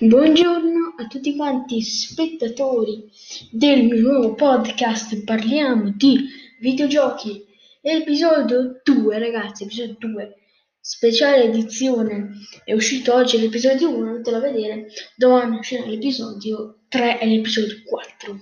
Buongiorno 0.00 0.94
a 0.96 1.08
tutti 1.08 1.34
quanti 1.34 1.82
spettatori 1.82 3.10
del 3.50 3.82
mio 3.82 4.00
nuovo 4.00 4.34
podcast. 4.36 5.24
Parliamo 5.24 5.92
di 5.96 6.24
videogiochi. 6.60 7.44
Episodio 7.80 8.80
2, 8.84 9.18
ragazzi, 9.18 9.64
episodio 9.64 9.96
2, 9.98 10.36
speciale 10.78 11.42
edizione. 11.42 12.30
È 12.62 12.72
uscito 12.74 13.12
oggi 13.12 13.40
l'episodio 13.40 13.90
1, 13.90 14.08
andate 14.08 14.36
a 14.36 14.38
vedere. 14.38 14.86
Domani 15.16 15.58
uscirà 15.58 15.84
l'episodio 15.84 16.82
3 16.86 17.18
e 17.18 17.26
l'episodio 17.26 17.82
4. 17.84 18.40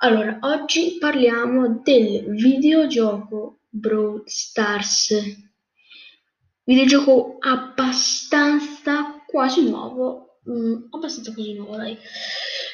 Allora, 0.00 0.38
oggi 0.42 0.98
parliamo 1.00 1.80
del 1.82 2.26
videogioco 2.26 3.60
Brawl 3.70 4.24
Stars. 4.26 5.14
Videogioco 6.64 7.38
abbastanza 7.40 9.24
quasi 9.26 9.66
nuovo 9.66 10.26
mm, 10.48 10.74
abbastanza 10.90 11.32
così 11.32 11.54
nuovo, 11.54 11.76
dai. 11.76 11.96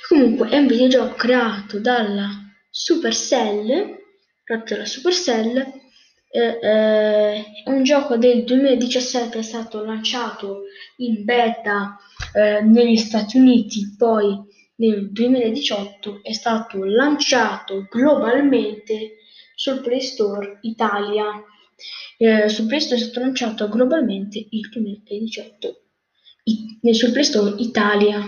Comunque 0.09 0.49
è 0.49 0.59
un 0.59 0.67
videogioco 0.67 1.15
creato 1.15 1.79
dalla 1.81 2.29
Supercell, 2.71 3.99
creato 4.43 4.75
dalla 4.75 4.87
Supercell, 4.87 5.57
eh, 6.31 6.59
eh, 6.61 7.45
è 7.65 7.71
un 7.71 7.83
gioco 7.83 8.17
del 8.17 8.45
2017, 8.45 9.39
è 9.39 9.43
stato 9.43 9.85
lanciato 9.85 10.65
in 10.97 11.25
beta 11.25 11.97
eh, 12.35 12.63
negli 12.63 12.97
Stati 12.97 13.39
Uniti, 13.39 13.95
poi 13.97 14.39
nel 14.77 15.11
2018 15.11 16.21
è 16.23 16.33
stato 16.33 16.85
lanciato 16.85 17.87
globalmente 17.91 19.17
sul 19.55 19.81
Play 19.81 20.01
Store 20.01 20.59
Italia. 20.63 21.43
Eh, 22.17 22.49
sul 22.49 22.67
Play 22.67 22.81
Store 22.81 23.01
è 23.01 23.05
stato 23.05 23.21
lanciato 23.21 23.69
globalmente 23.69 24.47
il 24.51 24.69
2018 24.69 25.83
sul 26.93 27.13
Play 27.13 27.25
Store 27.25 27.55
Italia. 27.59 28.23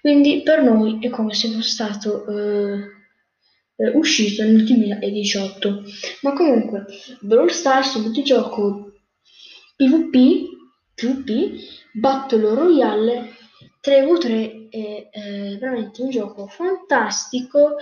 Quindi 0.00 0.42
per 0.42 0.62
noi 0.62 0.98
è 1.00 1.08
come 1.08 1.32
se 1.34 1.48
fosse 1.48 1.68
stato 1.68 2.26
eh, 2.26 2.78
eh 3.76 3.88
uscito 3.94 4.42
nel 4.42 4.64
2018. 4.64 5.82
Ma 6.22 6.32
comunque, 6.32 6.86
Brawl 7.20 7.50
Stars 7.50 7.94
è 7.94 7.98
un 7.98 8.04
videogioco 8.04 8.92
PvP, 9.76 10.48
PvP, 10.94 11.52
Battle 11.92 12.54
Royale 12.54 13.34
3v3 13.84 14.70
è 14.70 15.08
eh, 15.12 15.58
veramente 15.60 16.00
un 16.00 16.08
gioco 16.08 16.46
fantastico. 16.46 17.76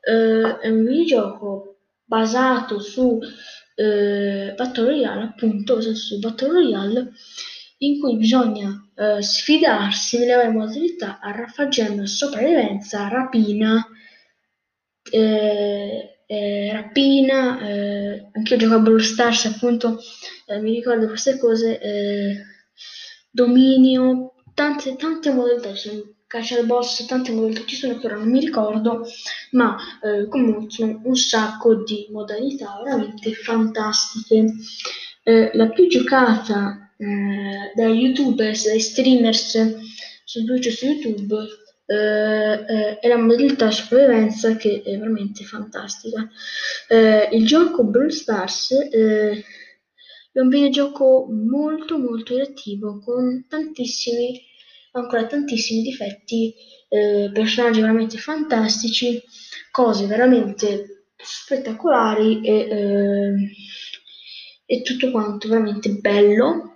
Eh, 0.00 0.58
è 0.58 0.68
un 0.70 0.84
videogioco 0.84 1.76
basato 2.04 2.80
su 2.80 3.18
eh, 3.74 4.54
Battle 4.56 4.88
Royale, 4.88 5.22
appunto, 5.24 5.74
basato 5.74 5.96
su 5.96 6.18
Battle 6.18 6.48
Royale 6.48 7.12
in 7.78 8.00
cui 8.00 8.16
bisogna 8.16 8.84
eh, 8.96 9.22
sfidarsi 9.22 10.18
nelle 10.18 10.34
varie 10.34 10.50
modalità 10.50 11.18
raffaggema, 11.20 12.06
sopravvivenza, 12.06 13.08
rapina, 13.08 13.86
eh, 15.10 16.14
eh, 16.26 16.72
rapina, 16.72 17.60
eh, 17.60 18.30
anche 18.32 18.54
io 18.54 18.60
gioco 18.60 18.74
a 18.74 18.78
Brawl 18.78 19.02
Stars 19.02 19.44
appunto, 19.46 19.98
eh, 20.46 20.60
mi 20.60 20.74
ricordo 20.74 21.06
queste 21.06 21.38
cose, 21.38 21.78
eh, 21.80 22.36
dominio, 23.30 24.34
tante, 24.54 24.96
tante 24.96 25.32
modalità, 25.32 25.74
sono 25.74 26.12
caccia 26.26 26.58
al 26.58 26.66
boss, 26.66 27.04
tante 27.06 27.32
modalità 27.32 27.64
ci 27.66 27.76
sono 27.76 28.00
ora 28.02 28.16
non 28.16 28.30
mi 28.30 28.40
ricordo, 28.40 29.06
ma 29.52 29.76
comunque 30.28 30.68
sono 30.68 31.00
un 31.04 31.14
sacco 31.14 31.84
di 31.84 32.08
modalità 32.10 32.80
veramente 32.82 33.32
fantastiche. 33.34 34.52
La 35.22 35.68
più 35.68 35.86
giocata 35.86 36.83
eh, 36.96 37.72
da 37.74 37.86
youtubers, 37.86 38.66
dai 38.66 38.80
streamers 38.80 39.76
su 40.24 40.44
Twitch 40.44 40.66
e 40.66 40.70
su 40.70 40.86
YouTube 40.86 41.36
eh, 41.86 42.64
eh, 42.66 42.98
è 42.98 43.08
la 43.08 43.18
modalità 43.18 43.70
sopravvivenza 43.70 44.56
che 44.56 44.82
è 44.82 44.96
veramente 44.96 45.44
fantastica. 45.44 46.28
Eh, 46.88 47.28
il 47.32 47.46
gioco 47.46 47.84
Brawl 47.84 48.10
Stars 48.10 48.70
eh, 48.90 49.44
è 50.32 50.40
un 50.40 50.48
videogioco 50.48 51.26
molto 51.30 51.98
molto 51.98 52.36
reattivo 52.36 53.00
con 53.00 53.44
tantissimi, 53.48 54.40
ancora 54.92 55.26
tantissimi 55.26 55.82
difetti, 55.82 56.54
eh, 56.88 57.30
personaggi 57.32 57.80
veramente 57.80 58.16
fantastici, 58.16 59.22
cose 59.70 60.06
veramente 60.06 61.08
spettacolari 61.16 62.40
e, 62.44 63.34
e 64.66 64.82
tutto 64.82 65.10
quanto 65.10 65.48
veramente 65.48 65.90
bello 65.90 66.73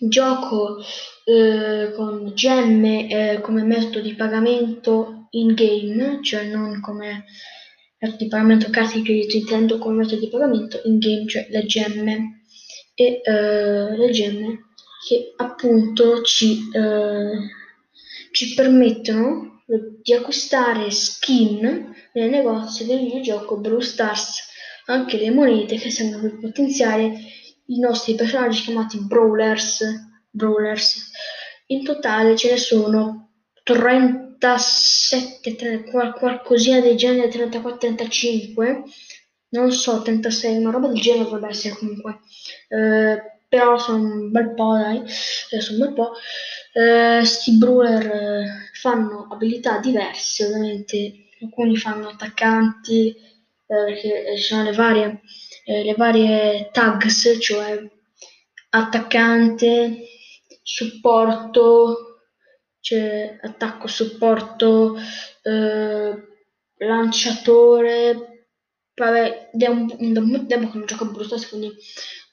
gioco 0.00 0.78
eh, 1.24 1.92
con 1.94 2.32
gemme 2.34 3.08
eh, 3.08 3.40
come 3.40 3.62
metodo 3.62 4.00
di 4.00 4.14
pagamento 4.14 5.28
in 5.30 5.54
game, 5.54 6.20
cioè 6.22 6.44
non 6.44 6.80
come 6.80 7.24
metodo 7.98 8.22
di 8.22 8.28
pagamento 8.28 8.70
carte 8.70 8.98
di 8.98 9.04
credito, 9.04 9.36
intendo 9.36 9.78
come 9.78 9.96
metodo 9.96 10.20
di 10.20 10.28
pagamento 10.28 10.80
in 10.84 10.98
game, 10.98 11.26
cioè 11.26 11.46
le 11.50 11.64
gemme. 11.66 12.42
E 12.94 13.20
eh, 13.22 13.96
le 13.96 14.10
gemme 14.10 14.66
che 15.06 15.32
appunto 15.36 16.22
ci, 16.22 16.68
eh, 16.72 17.30
ci 18.32 18.54
permettono 18.54 19.62
di 20.02 20.12
acquistare 20.14 20.90
skin 20.90 21.94
nel 22.12 22.30
negozio 22.30 22.86
del 22.86 23.00
videogioco 23.00 23.58
Brawl 23.58 23.82
Stars, 23.82 24.48
anche 24.86 25.18
le 25.18 25.30
monete 25.30 25.76
che 25.76 25.90
servono 25.90 26.22
per 26.22 26.38
potenziare 26.38 27.20
i 27.68 27.78
nostri 27.78 28.14
personaggi 28.14 28.62
chiamati 28.62 28.98
brawlers, 29.00 29.84
brawlers. 30.30 31.10
In 31.66 31.84
totale 31.84 32.36
ce 32.36 32.50
ne 32.50 32.56
sono 32.56 33.30
37, 33.62 35.54
30, 35.54 36.12
qualcosina 36.12 36.80
del 36.80 36.96
genere, 36.96 37.28
34, 37.28 37.78
35, 37.78 38.82
non 39.50 39.70
so, 39.72 40.02
36, 40.02 40.56
una 40.56 40.70
roba 40.70 40.88
del 40.88 41.00
genere 41.00 41.24
dovrebbe 41.24 41.48
essere 41.48 41.74
comunque. 41.74 42.20
Eh, 42.68 43.38
però 43.48 43.78
sono 43.78 44.02
un 44.02 44.30
bel 44.30 44.54
po', 44.54 44.76
dai, 44.76 45.02
eh, 45.50 45.60
sono 45.60 45.78
un 45.78 45.84
bel 45.84 45.94
po'. 45.94 46.12
Eh, 46.72 47.22
brawler 47.58 48.06
eh, 48.06 48.70
fanno 48.72 49.26
abilità 49.30 49.78
diverse, 49.78 50.44
ovviamente. 50.44 51.24
Alcuni 51.40 51.76
fanno 51.76 52.08
attaccanti, 52.08 53.14
perché 53.76 54.36
ci 54.36 54.42
sono 54.42 54.64
le 54.64 54.72
varie 54.72 55.20
eh, 55.68 55.84
le 55.84 55.94
varie 55.94 56.70
tags, 56.72 57.36
cioè 57.40 57.78
attaccante, 58.70 60.06
supporto, 60.62 62.22
cioè 62.80 63.38
attacco, 63.42 63.86
supporto, 63.86 64.96
eh, 65.42 66.14
lanciatore. 66.78 68.46
Vabbè, 68.94 69.50
è 69.50 69.66
un, 69.66 70.12
da 70.12 70.20
molto 70.22 70.46
tempo 70.46 70.70
che 70.70 70.78
non 70.78 70.86
gioco 70.86 71.04
a 71.04 71.08
Brawl 71.08 71.26
Stars, 71.26 71.48
quindi 71.48 71.70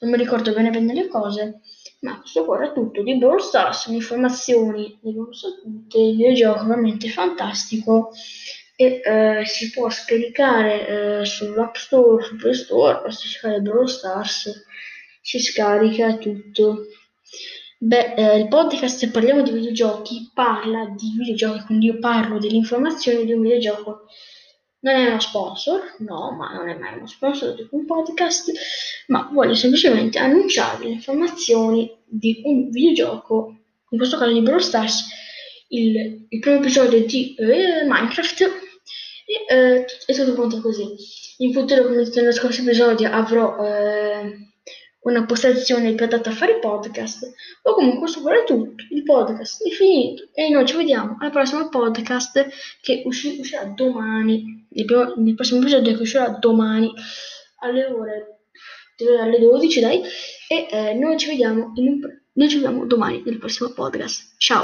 non 0.00 0.10
mi 0.10 0.16
ricordo 0.16 0.52
bene 0.52 0.70
bene 0.70 0.94
le 0.94 1.08
cose. 1.08 1.60
Ma 2.00 2.18
questo 2.20 2.44
qua 2.44 2.64
è 2.64 2.72
tutto 2.72 3.02
di 3.02 3.18
Brawl 3.18 3.40
Stars, 3.40 3.86
informazioni 3.86 4.98
il 5.02 6.16
videogioco 6.16 6.64
veramente 6.64 7.08
fantastico 7.10 8.12
e 8.76 9.00
eh, 9.02 9.46
si 9.46 9.70
può 9.70 9.88
scaricare 9.88 11.20
eh, 11.20 11.24
sull'App 11.24 11.74
Store, 11.74 12.22
sul 12.22 12.36
Play 12.36 12.54
Store, 12.54 13.00
basta 13.02 13.26
cercare 13.26 13.60
Brawl 13.60 13.88
Stars, 13.88 14.64
si 15.22 15.40
scarica 15.40 16.18
tutto. 16.18 16.86
Beh, 17.78 18.14
eh, 18.14 18.38
il 18.38 18.48
podcast 18.48 18.98
se 18.98 19.10
parliamo 19.10 19.42
di 19.42 19.50
videogiochi 19.50 20.30
parla 20.34 20.94
di 20.94 21.14
videogiochi, 21.16 21.64
quindi 21.64 21.86
io 21.86 21.98
parlo 21.98 22.38
delle 22.38 22.56
informazioni 22.56 23.24
di 23.24 23.32
un 23.32 23.40
videogioco. 23.40 24.04
Non 24.80 24.94
è 24.94 25.08
uno 25.08 25.20
sponsor, 25.20 25.96
no, 26.00 26.32
ma 26.32 26.52
non 26.52 26.68
è 26.68 26.74
mai 26.74 26.96
uno 26.96 27.06
sponsor 27.06 27.54
di 27.54 27.66
un 27.70 27.86
podcast, 27.86 28.52
ma 29.08 29.28
voglio 29.32 29.54
semplicemente 29.54 30.18
annunciare 30.18 30.84
le 30.84 30.90
informazioni 30.90 31.90
di 32.04 32.42
un 32.44 32.68
videogioco, 32.70 33.56
in 33.90 33.98
questo 33.98 34.18
caso 34.18 34.32
di 34.32 34.42
Brawl 34.42 34.62
Stars, 34.62 35.08
il, 35.68 36.26
il 36.28 36.38
primo 36.38 36.58
episodio 36.58 37.04
di 37.04 37.34
eh, 37.34 37.84
Minecraft 37.84 38.64
e 39.26 39.54
eh, 39.54 39.84
è 40.06 40.14
tutto 40.14 40.34
quanto 40.34 40.60
così. 40.60 40.94
In 41.38 41.52
futuro, 41.52 41.82
come 41.82 41.96
detto 41.96 42.20
nello 42.20 42.32
scorso 42.32 42.62
episodio, 42.62 43.10
avrò 43.10 43.56
eh, 43.58 44.52
una 45.00 45.24
postazione 45.26 45.94
dedicata 45.94 46.30
a 46.30 46.32
fare 46.32 46.58
podcast. 46.58 47.32
O 47.62 47.74
comunque 47.74 48.10
questo 48.10 48.30
è 48.30 48.44
tutto. 48.44 48.84
Il 48.90 49.02
podcast 49.02 49.66
è 49.66 49.70
finito. 49.70 50.28
E 50.32 50.48
noi 50.48 50.64
ci 50.64 50.76
vediamo 50.76 51.16
al 51.20 51.30
prossimo 51.30 51.68
podcast 51.68 52.46
che 52.80 53.02
usci- 53.04 53.38
uscirà 53.40 53.64
domani. 53.64 54.64
Il, 54.70 54.84
primo, 54.84 55.14
il, 55.16 55.34
prossimo 55.34 55.60
episodio 55.60 55.94
che 55.94 56.02
uscirà 56.02 56.28
domani 56.28 56.92
alle 57.60 57.86
ore 57.86 58.30
alle 59.20 59.38
12, 59.38 59.80
dai. 59.80 60.00
E 60.48 60.68
eh, 60.70 60.94
noi 60.94 61.18
ci 61.18 61.26
vediamo 61.26 61.72
in 61.74 61.88
un, 61.88 62.00
noi 62.32 62.48
ci 62.48 62.56
vediamo 62.56 62.86
domani 62.86 63.22
nel 63.24 63.38
prossimo 63.38 63.72
podcast. 63.72 64.34
Ciao! 64.38 64.54